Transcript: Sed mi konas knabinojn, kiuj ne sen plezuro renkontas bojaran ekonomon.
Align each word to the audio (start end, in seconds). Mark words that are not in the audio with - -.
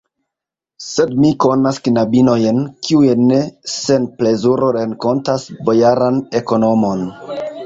Sed 0.83 1.11
mi 1.17 1.29
konas 1.43 1.77
knabinojn, 1.87 2.63
kiuj 2.87 3.11
ne 3.25 3.43
sen 3.75 4.09
plezuro 4.23 4.71
renkontas 4.79 5.47
bojaran 5.69 6.19
ekonomon. 6.43 7.07